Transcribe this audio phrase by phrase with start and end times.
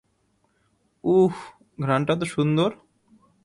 [1.03, 1.33] উউহ,
[1.79, 2.69] ঘ্রাণটা তো সুন্দর!